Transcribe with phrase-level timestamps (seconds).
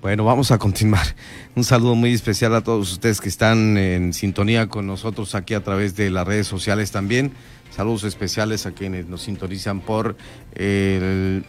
[0.00, 1.06] Bueno, vamos a continuar.
[1.54, 5.62] Un saludo muy especial a todos ustedes que están en sintonía con nosotros aquí a
[5.62, 7.32] través de las redes sociales también.
[7.70, 10.16] Saludos especiales a quienes nos sintonizan por
[10.54, 11.44] el,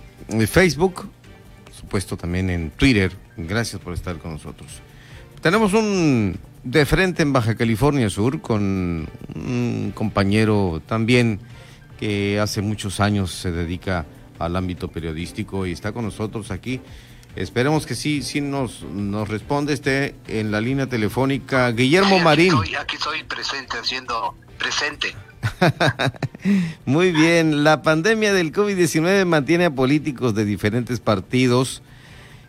[0.50, 1.10] Facebook,
[1.72, 3.14] supuesto también en Twitter.
[3.38, 4.82] Gracias por estar con nosotros.
[5.42, 11.40] Tenemos un de frente en Baja California Sur con un compañero también
[11.98, 14.06] que hace muchos años se dedica
[14.40, 16.82] al ámbito periodístico y está con nosotros aquí.
[17.36, 19.74] Esperemos que sí, sí nos, nos responde.
[19.74, 22.54] Esté en la línea telefónica Guillermo Marín.
[22.80, 25.16] aquí estoy presente, haciendo presente.
[26.86, 31.82] Muy bien, la pandemia del COVID-19 mantiene a políticos de diferentes partidos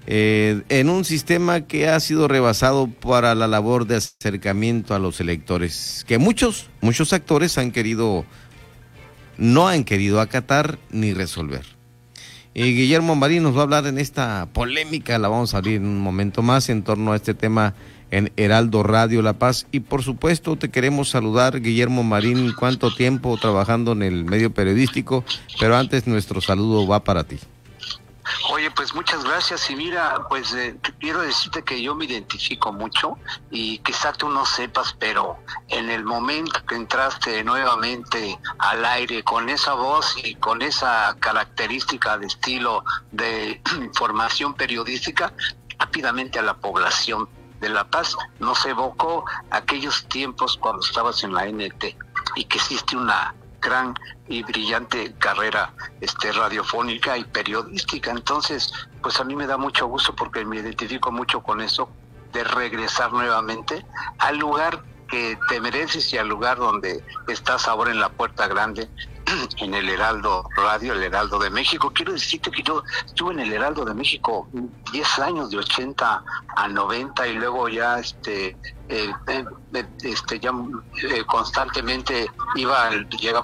[0.06, 5.20] eh, en un sistema que ha sido rebasado para la labor de acercamiento a los
[5.20, 8.24] electores, que muchos, muchos actores han querido,
[9.38, 11.64] no han querido acatar ni resolver.
[12.54, 15.86] Y Guillermo Marín nos va a hablar en esta polémica, la vamos a abrir en
[15.86, 17.74] un momento más en torno a este tema
[18.10, 19.66] en Heraldo Radio La Paz.
[19.72, 25.24] Y por supuesto te queremos saludar, Guillermo Marín, cuánto tiempo trabajando en el medio periodístico,
[25.58, 27.38] pero antes nuestro saludo va para ti.
[28.50, 29.68] Oye, pues muchas gracias.
[29.70, 33.18] Y mira, pues eh, quiero decirte que yo me identifico mucho
[33.50, 39.48] y quizá tú no sepas, pero en el momento que entraste nuevamente al aire con
[39.48, 45.32] esa voz y con esa característica de estilo de información periodística,
[45.78, 47.28] rápidamente a la población
[47.60, 51.96] de La Paz nos evocó aquellos tiempos cuando estabas en la NT
[52.34, 53.94] y que existe una gran
[54.28, 58.10] y brillante carrera este radiofónica y periodística.
[58.10, 61.88] Entonces, pues a mí me da mucho gusto porque me identifico mucho con eso
[62.32, 63.84] de regresar nuevamente
[64.18, 68.88] al lugar que te mereces y al lugar donde estás ahora en la puerta grande
[69.58, 71.90] en el Heraldo Radio, el Heraldo de México.
[71.94, 74.48] Quiero decirte que yo estuve en el Heraldo de México
[74.92, 76.24] 10 años, de 80
[76.56, 78.56] a 90, y luego ya este,
[78.88, 79.44] eh, eh,
[80.02, 80.52] este ya
[81.02, 82.90] eh, constantemente iba,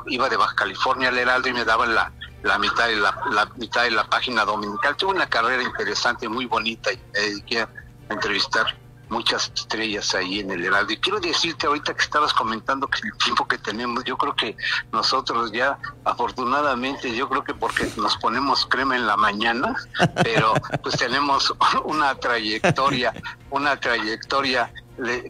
[0.07, 2.13] iba de Baja California al Heraldo y me daban la,
[2.43, 4.97] la mitad de la, la, mitad de la página dominical.
[4.97, 7.69] Tuve una carrera interesante, muy bonita, y me dediqué a
[8.11, 8.77] entrevistar
[9.09, 10.93] muchas estrellas ahí en el Heraldo.
[10.93, 14.57] Y quiero decirte ahorita que estabas comentando que el tiempo que tenemos, yo creo que
[14.93, 19.77] nosotros ya, afortunadamente, yo creo que porque nos ponemos crema en la mañana,
[20.23, 21.55] pero pues tenemos
[21.85, 23.13] una trayectoria,
[23.51, 24.71] una trayectoria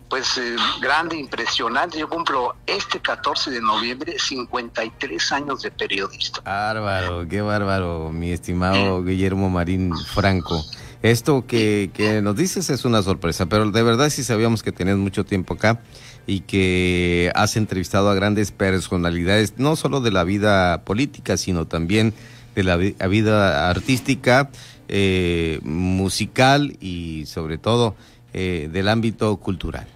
[0.08, 1.98] pues eh, grande, impresionante.
[1.98, 6.40] Yo cumplo este 14 de noviembre 53 años de periodista.
[6.40, 10.64] Bárbaro, qué bárbaro, mi estimado Guillermo Marín Franco.
[11.02, 14.96] Esto que, que, nos dices es una sorpresa, pero de verdad sí sabíamos que tenés
[14.96, 15.80] mucho tiempo acá
[16.26, 22.14] y que has entrevistado a grandes personalidades, no solo de la vida política, sino también
[22.54, 24.50] de la vida artística,
[24.90, 27.94] eh, musical y sobre todo
[28.32, 29.86] eh, del ámbito cultural.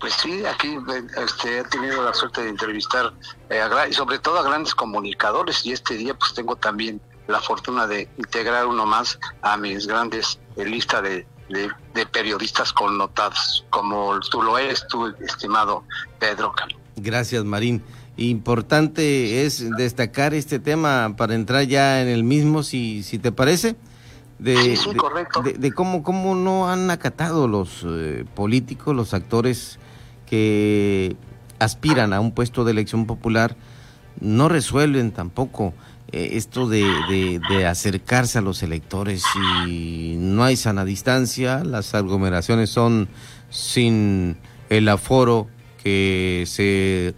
[0.00, 0.76] Pues sí, aquí
[1.24, 3.12] este, he tenido la suerte de entrevistar
[3.48, 7.86] eh, y sobre todo a grandes comunicadores y este día pues tengo también la fortuna
[7.86, 14.42] de integrar uno más a mis grandes eh, lista de, de, periodistas connotados, como tú
[14.42, 15.84] lo eres, tú, estimado
[16.18, 16.52] Pedro
[16.96, 17.82] Gracias, Marín.
[18.16, 23.76] Importante es destacar este tema para entrar ya en el mismo, si, si te parece,
[24.38, 24.78] de,
[25.56, 29.78] de, cómo, cómo no han acatado los eh, políticos, los actores
[30.26, 31.16] que
[31.58, 33.56] aspiran a un puesto de elección popular,
[34.20, 35.72] no resuelven tampoco
[36.12, 39.24] eh, esto de, de, acercarse a los electores
[39.66, 43.08] y no hay sana distancia, las aglomeraciones son
[43.48, 44.36] sin
[44.68, 45.48] el aforo
[45.82, 47.14] que se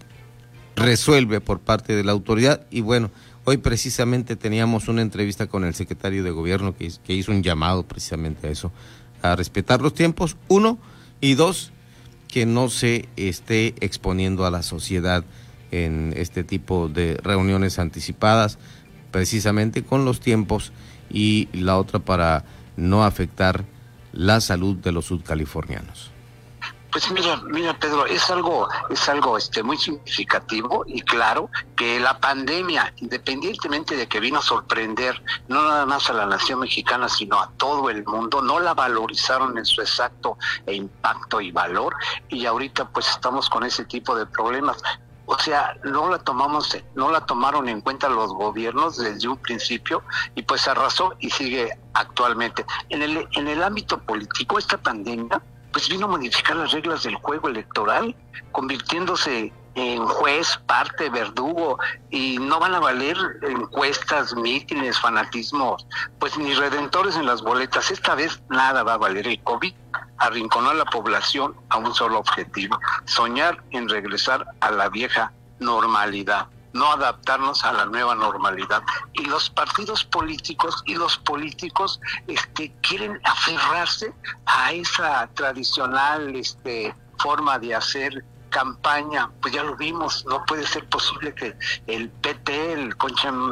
[0.77, 2.67] resuelve por parte de la autoridad.
[2.71, 3.11] Y bueno,
[3.45, 7.83] hoy precisamente teníamos una entrevista con el secretario de gobierno que, que hizo un llamado
[7.83, 8.73] precisamente a eso,
[9.23, 10.79] a respetar los tiempos, uno,
[11.21, 11.73] y dos,
[12.29, 15.25] que no se esté exponiendo a la sociedad
[15.71, 18.59] en este tipo de reuniones anticipadas
[19.15, 20.73] precisamente con los tiempos
[21.09, 22.45] y la otra para
[22.77, 23.65] no afectar
[24.13, 26.11] la salud de los sudcalifornianos.
[26.91, 32.19] Pues mira, mira Pedro, es algo, es algo este muy significativo y claro que la
[32.19, 37.39] pandemia, independientemente de que vino a sorprender no nada más a la nación mexicana, sino
[37.39, 41.95] a todo el mundo, no la valorizaron en su exacto impacto y valor
[42.29, 44.83] y ahorita pues estamos con ese tipo de problemas.
[45.27, 50.03] O sea, no la tomamos, no la tomaron en cuenta los gobiernos desde un principio
[50.35, 52.65] y pues arrasó y sigue actualmente.
[52.91, 55.41] En el, en el ámbito político, esta pandemia
[55.73, 58.15] pues vino a modificar las reglas del juego electoral,
[58.53, 61.81] convirtiéndose en juez, parte, verdugo,
[62.11, 65.85] y no van a valer encuestas, mítines, fanatismos,
[66.21, 67.91] pues ni redentores en las boletas.
[67.91, 69.27] Esta vez nada va a valer.
[69.27, 69.75] El COVID
[70.25, 76.49] arrinconó a la población a un solo objetivo, soñar en regresar a la vieja normalidad
[76.73, 78.83] no adaptarnos a la nueva normalidad.
[79.13, 84.13] Y los partidos políticos y los políticos este, quieren aferrarse
[84.45, 90.89] a esa tradicional este, forma de hacer campaña, pues ya lo vimos, no puede ser
[90.89, 91.57] posible que
[91.87, 92.95] el PT, el,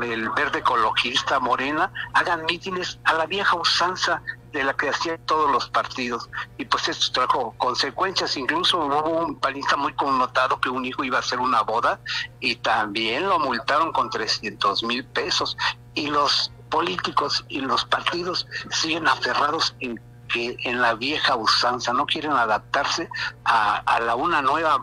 [0.03, 4.23] el verde ecologista, Morena, hagan mítines a la vieja usanza
[4.53, 6.29] de la que hacían todos los partidos.
[6.59, 8.37] Y pues esto trajo consecuencias.
[8.37, 12.01] Incluso hubo un panista muy connotado que un hijo iba a hacer una boda
[12.41, 15.57] y también lo multaron con 300 mil pesos.
[15.95, 22.07] Y los políticos y los partidos siguen aferrados en que en la vieja usanza no
[22.07, 23.09] quieren adaptarse
[23.45, 24.79] a, a la una nueva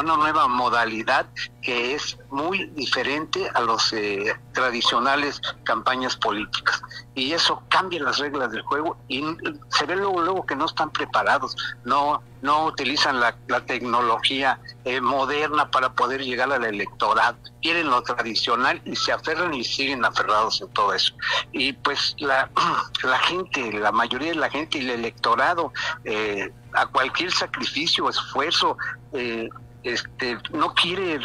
[0.00, 1.26] una nueva modalidad
[1.62, 6.82] que es muy diferente a los eh, tradicionales campañas políticas.
[7.14, 9.24] Y eso cambia las reglas del juego y
[9.68, 13.36] se ve luego, luego que no están preparados, no, no utilizan la,
[13.66, 17.36] tecnología eh, moderna para poder llegar al electorado.
[17.60, 21.12] Quieren lo tradicional y se aferran y siguen aferrados en todo eso.
[21.52, 22.50] Y pues la,
[23.02, 25.72] la gente, la mayoría de la gente y el electorado,
[26.04, 28.76] eh, a cualquier sacrificio, esfuerzo,
[29.12, 29.48] eh,
[29.82, 31.20] este, no quiere,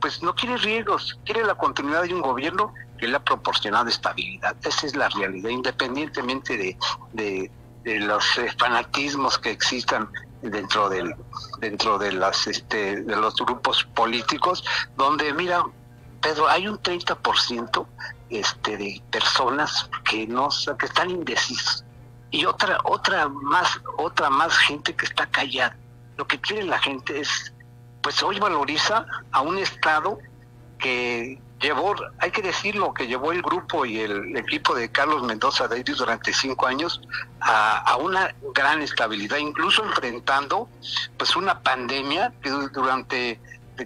[0.00, 4.54] pues no quiere riesgos, quiere la continuidad de un gobierno que le ha proporcionado estabilidad.
[4.62, 6.76] Esa es la realidad, independientemente de,
[7.12, 7.50] de,
[8.00, 10.08] los eh, fanatismos que existan
[10.42, 11.14] dentro del
[11.60, 14.64] dentro de las este de los grupos políticos
[14.96, 15.64] donde mira
[16.22, 17.86] Pedro hay un 30%
[18.30, 20.48] este de personas que no
[20.78, 21.84] que están indecisos
[22.30, 25.76] y otra otra más otra más gente que está callada
[26.16, 27.52] lo que quiere la gente es
[28.02, 30.18] pues hoy valoriza a un Estado
[30.78, 35.68] que llevó, hay que decirlo, que llevó el grupo y el equipo de Carlos Mendoza
[35.68, 37.00] Davis durante cinco años
[37.40, 40.68] a, una gran estabilidad, incluso enfrentando
[41.18, 43.40] pues una pandemia que durante,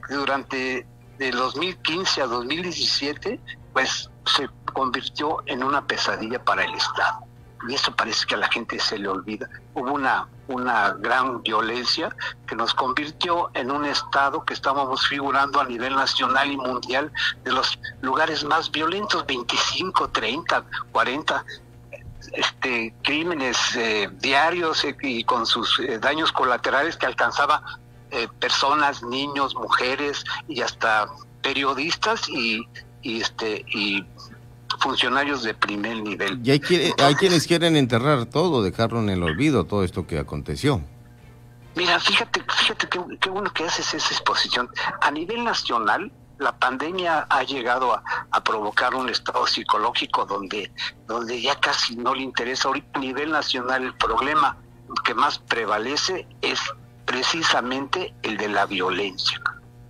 [0.08, 0.86] durante
[1.18, 3.40] de 2015 a 2017
[3.72, 7.26] pues se convirtió en una pesadilla para el Estado
[7.68, 9.48] y eso parece que a la gente se le olvida.
[9.74, 12.14] Hubo una, una gran violencia
[12.46, 17.12] que nos convirtió en un estado que estábamos figurando a nivel nacional y mundial
[17.44, 21.44] de los lugares más violentos, 25, 30, 40
[22.32, 27.62] este, crímenes eh, diarios eh, y con sus eh, daños colaterales que alcanzaba
[28.38, 31.08] personas, niños, mujeres y hasta
[31.42, 32.64] periodistas y,
[33.02, 34.06] y este y
[34.84, 36.38] funcionarios de primer nivel.
[36.44, 36.60] Y hay,
[36.98, 40.82] hay quienes quieren enterrar todo, dejarlo en el olvido, todo esto que aconteció.
[41.74, 42.86] Mira, fíjate, fíjate
[43.18, 44.68] qué, bueno que haces esa exposición.
[45.00, 50.70] A nivel nacional, la pandemia ha llegado a, provocar un estado psicológico donde,
[51.06, 52.68] donde ya casi no le interesa.
[52.68, 54.58] Ahorita a nivel nacional el problema
[55.02, 56.60] que más prevalece es
[57.06, 59.40] precisamente el de la violencia.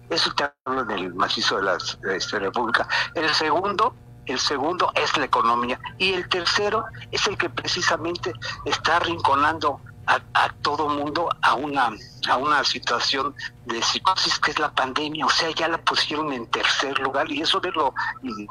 [0.08, 2.88] Eso te hablo del macizo de la, de la República.
[3.17, 5.78] El segundo el segundo es la economía.
[5.98, 8.32] Y el tercero es el que precisamente
[8.64, 11.90] está arrinconando a, todo mundo a una
[12.28, 13.34] a una situación
[13.66, 17.30] de psicosis que es la pandemia, o sea, ya la pusieron en tercer lugar.
[17.30, 17.94] Y eso de lo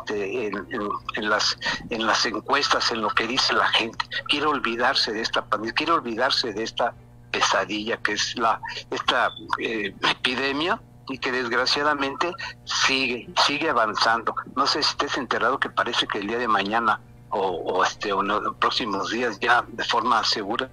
[0.10, 1.58] en, las
[1.90, 5.92] en las encuestas, en lo que dice la gente, quiere olvidarse de esta pandemia, quiere
[5.94, 6.94] olvidarse de esta
[7.32, 8.62] pesadilla que es la
[8.92, 10.80] esta eh, epidemia
[11.10, 12.32] y que desgraciadamente
[12.66, 14.36] sigue, sigue avanzando.
[14.56, 17.00] No sé si estés enterado que parece que el día de mañana
[17.36, 20.70] o, este, o en los próximos días ya de forma segura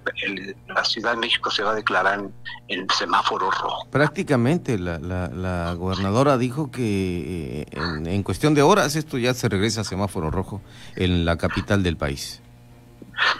[0.67, 2.29] la Ciudad de México se va a declarar
[2.67, 3.87] en, semáforo rojo.
[3.89, 9.49] Prácticamente la, la, gobernadora dijo que eh, en, en, cuestión de horas esto ya se
[9.49, 10.61] regresa a semáforo rojo
[10.95, 12.41] en la capital del país.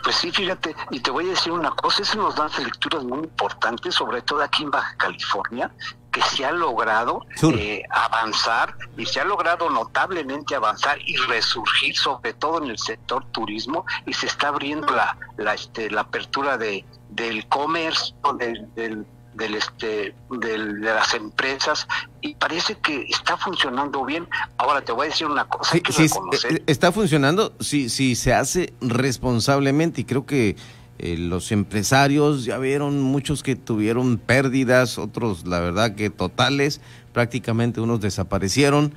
[0.03, 3.19] Pues sí, fíjate, y te voy a decir una cosa, eso nos da lecturas muy
[3.19, 5.71] importantes, sobre todo aquí en Baja California,
[6.11, 12.33] que se ha logrado eh, avanzar y se ha logrado notablemente avanzar y resurgir sobre
[12.33, 16.85] todo en el sector turismo y se está abriendo la la, este, la apertura de
[17.09, 21.87] del comercio del, del del este de las empresas
[22.19, 24.27] y parece que está funcionando bien.
[24.57, 26.07] Ahora te voy a decir una cosa, sí,
[26.49, 30.57] eh, está funcionando si sí, se hace responsablemente y creo que
[31.03, 36.79] eh, los empresarios ya vieron muchos que tuvieron pérdidas, otros la verdad que totales,
[37.11, 38.93] prácticamente unos desaparecieron,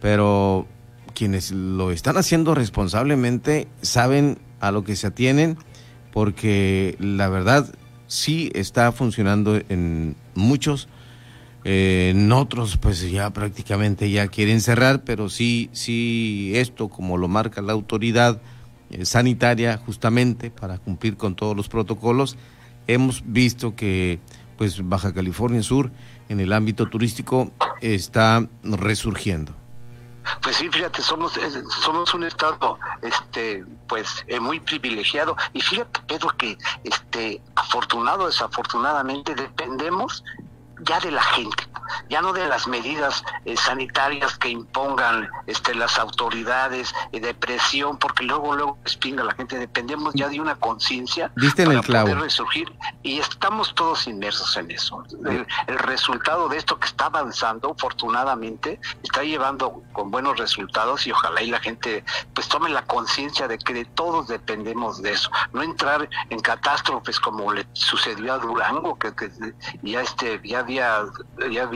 [0.00, 0.66] pero
[1.14, 5.56] quienes lo están haciendo responsablemente saben a lo que se atienen
[6.12, 7.72] porque la verdad
[8.08, 10.88] sí está funcionando en muchos,
[11.62, 17.62] en otros, pues ya prácticamente ya quieren cerrar, pero sí, sí, esto como lo marca
[17.62, 18.42] la autoridad
[18.90, 22.36] eh, sanitaria, justamente para cumplir con todos los protocolos,
[22.86, 24.20] hemos visto que
[24.56, 25.90] pues Baja California Sur
[26.28, 27.50] en el ámbito turístico
[27.80, 29.54] está resurgiendo.
[30.42, 31.38] Pues sí, fíjate, somos
[31.82, 35.36] somos un estado este pues eh, muy privilegiado.
[35.52, 40.24] Y fíjate Pedro que este afortunado desafortunadamente dependemos
[40.86, 41.64] ya de la gente,
[42.08, 47.98] ya no de las medidas eh, sanitarias que impongan este, las autoridades eh, de presión,
[47.98, 52.72] porque luego luego espinga la gente, dependemos ya de una conciencia para poder resurgir
[53.02, 55.02] y estamos todos inmersos en eso.
[55.26, 55.46] El,
[55.78, 61.50] resultado de esto que está avanzando, afortunadamente, está llevando con buenos resultados y ojalá y
[61.50, 66.08] la gente pues tome la conciencia de que de todos dependemos de eso, no entrar
[66.30, 69.30] en catástrofes como le sucedió a Durango, que, que
[69.82, 71.04] ya este ya había
[71.50, 71.73] ya había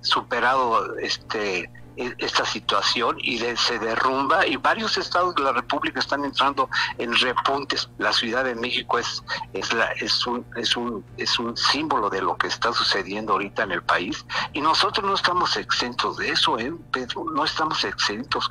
[0.00, 6.24] superado este e, esta situación y se derrumba y varios estados de la República están
[6.24, 7.90] entrando en repuntes.
[7.98, 12.22] La Ciudad de México es es la, es un es un es un símbolo de
[12.22, 16.58] lo que está sucediendo ahorita en el país y nosotros no estamos exentos de eso,
[16.58, 16.72] ¿eh?
[16.92, 18.48] Pedro, no estamos exentos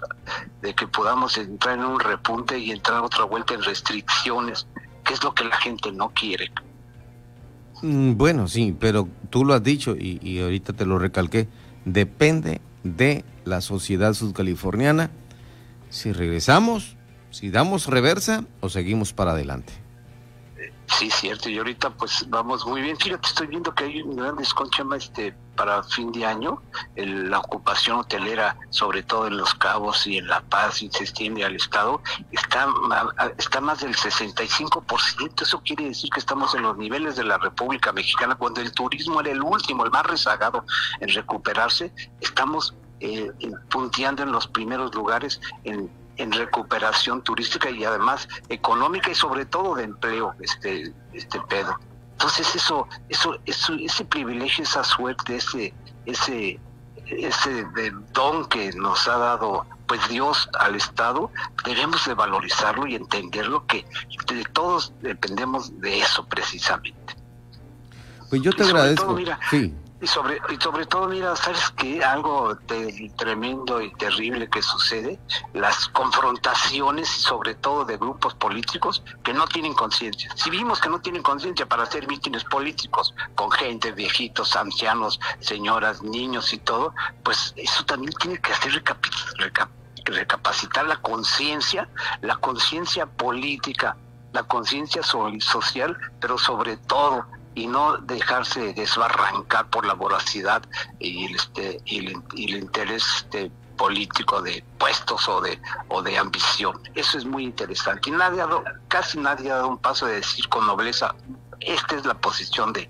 [0.61, 4.67] de que podamos entrar en un repunte y entrar otra vuelta en restricciones,
[5.03, 6.51] que es lo que la gente no quiere.
[7.81, 11.47] Mm, bueno, sí, pero tú lo has dicho y, ahorita te lo recalqué,
[11.85, 15.11] depende de la sociedad sudcaliforniana
[15.89, 16.97] si regresamos,
[17.31, 19.73] si damos reversa o seguimos para adelante.
[20.99, 22.97] Sí, cierto, y ahorita pues vamos muy bien.
[22.97, 26.61] Fíjate, estoy viendo que hay un gran desconchama este para fin de año,
[26.97, 31.45] la ocupación hotelera, sobre todo en Los Cabos y en La Paz, y se extiende
[31.45, 32.01] al Estado,
[32.33, 32.67] está,
[33.37, 35.41] está más del 65%.
[35.41, 39.21] Eso quiere decir que estamos en los niveles de la República Mexicana, cuando el turismo
[39.21, 40.65] era el último, el más rezagado
[40.99, 43.31] en recuperarse, estamos eh,
[43.69, 45.89] punteando en los primeros lugares en
[46.19, 51.79] en recuperación turística y además económica y sobre todo de empleo, este, este Pedro.
[52.11, 55.73] Entonces eso, eso, eso, ese privilegio, esa suerte, ese,
[56.05, 56.59] ese,
[57.05, 57.65] ese
[58.13, 61.31] don que nos ha dado pues Dios al Estado,
[61.65, 63.85] debemos de valorizarlo y entenderlo que
[64.27, 67.15] de todos dependemos de eso precisamente.
[68.29, 69.17] Pues yo te agradezco.
[69.49, 69.73] sí.
[70.01, 72.03] Y sobre, y sobre todo, mira, ¿sabes qué?
[72.03, 72.57] Algo
[73.17, 75.19] tremendo y terrible que sucede,
[75.53, 80.33] las confrontaciones, sobre todo de grupos políticos que no tienen conciencia.
[80.35, 86.01] Si vimos que no tienen conciencia para hacer mítines políticos con gente, viejitos, ancianos, señoras,
[86.01, 88.81] niños y todo, pues eso también tiene que hacer
[90.05, 91.89] recapacitar la conciencia,
[92.21, 93.97] la conciencia política,
[94.31, 97.25] la conciencia social, pero sobre todo
[97.59, 100.61] y no dejarse desbarrancar por la voracidad
[100.97, 101.97] y el, este, y
[102.45, 106.81] el, interés este, político de puestos o de o de ambición.
[106.95, 108.09] Eso es muy interesante.
[108.09, 111.13] Y nadie ha dado, casi nadie ha dado un paso de decir con nobleza,
[111.59, 112.89] esta es la posición de,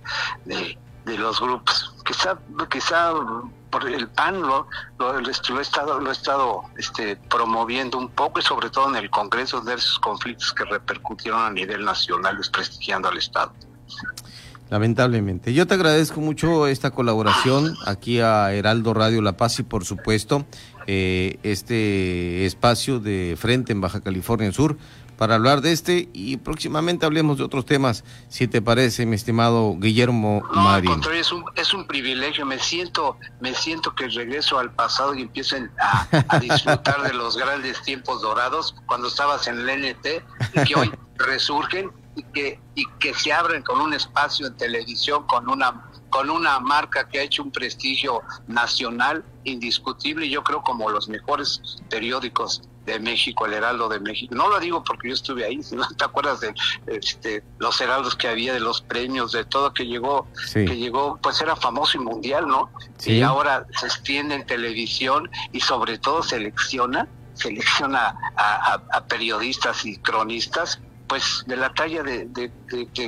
[1.06, 1.96] los grupos.
[2.06, 2.38] Quizá,
[2.70, 3.14] quizá
[3.72, 4.68] por el PAN lo,
[5.00, 9.10] lo, he estado, lo he estado este, promoviendo un poco y sobre todo en el
[9.10, 13.52] Congreso de esos conflictos que repercutieron a nivel nacional, desprestigiando al Estado.
[14.70, 15.54] Lamentablemente.
[15.54, 20.46] Yo te agradezco mucho esta colaboración aquí a Heraldo Radio La Paz y por supuesto
[20.86, 24.78] eh, este espacio de frente en Baja California Sur
[25.18, 29.76] para hablar de este y próximamente hablemos de otros temas, si te parece, mi estimado
[29.78, 31.02] Guillermo no, Marín.
[31.14, 35.70] es un, es un privilegio, me siento, me siento que regreso al pasado y empiecen
[35.82, 40.08] a, a disfrutar de los grandes tiempos dorados cuando estabas en el NT
[40.54, 45.26] y que hoy resurgen y que, y que se abren con un espacio en televisión,
[45.28, 50.90] con una, con una marca que ha hecho un prestigio nacional indiscutible, yo creo como
[50.90, 54.36] los mejores periódicos de México, el Heraldo de México.
[54.36, 56.54] No lo digo porque yo estuve ahí, sino te acuerdas de
[56.88, 61.42] este, los heraldos que había, de los premios, de todo que llegó, que llegó, pues
[61.42, 62.70] era famoso y mundial, ¿no?
[63.06, 70.82] Y ahora se extiende en televisión y sobre todo selecciona, selecciona a periodistas y cronistas
[71.10, 72.52] pues de la talla de,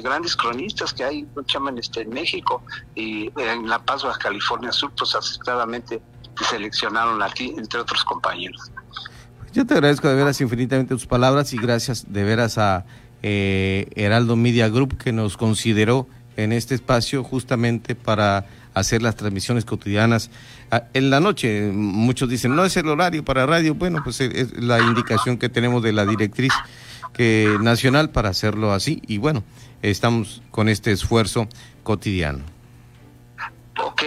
[0.01, 2.63] grandes cronistas que hay llaman este, en México
[2.95, 6.01] y en La Paz, Baja California Sur, pues acertadamente
[6.49, 8.71] seleccionaron a ti, entre otros compañeros.
[9.53, 12.85] Yo te agradezco de veras infinitamente tus palabras y gracias de veras a
[13.21, 19.65] eh, Heraldo Media Group que nos consideró en este espacio justamente para hacer las transmisiones
[19.65, 20.31] cotidianas.
[20.71, 23.75] Ah, en la noche, muchos dicen, no es el horario para radio.
[23.75, 26.53] Bueno, pues es la indicación que tenemos de la directriz
[27.13, 29.43] que nacional para hacerlo así y bueno,
[29.81, 31.47] estamos con este esfuerzo
[31.83, 32.43] cotidiano.
[33.83, 34.03] Ok,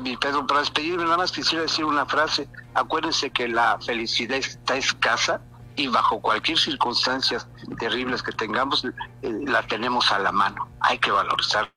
[0.00, 2.48] mi Pedro, para despedirme nada más quisiera decir una frase.
[2.74, 5.40] Acuérdense que la felicidad está escasa
[5.76, 7.46] y bajo cualquier circunstancias
[7.78, 10.68] terribles que tengamos, eh, la tenemos a la mano.
[10.80, 11.70] Hay que valorizarla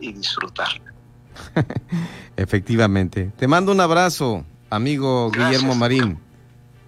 [0.00, 0.92] y disfrutarla.
[2.36, 3.32] Efectivamente.
[3.36, 6.18] Te mando un abrazo, amigo Guillermo Marín.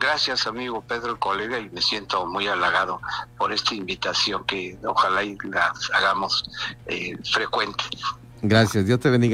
[0.00, 3.02] Gracias, amigo Pedro, colega, y me siento muy halagado
[3.37, 6.50] por esta invitación que ojalá y la hagamos
[6.87, 7.85] eh, frecuente.
[8.40, 9.28] Gracias, Dios te bendiga.